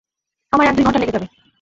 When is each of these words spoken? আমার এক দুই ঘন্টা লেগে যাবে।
আমার 0.53 0.65
এক 0.67 0.73
দুই 0.75 0.83
ঘন্টা 0.83 0.99
লেগে 0.99 1.15
যাবে। 1.15 1.27